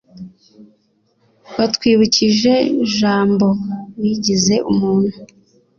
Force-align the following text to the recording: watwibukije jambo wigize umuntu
watwibukije 1.57 2.53
jambo 2.97 3.47
wigize 3.99 4.55
umuntu 4.71 5.15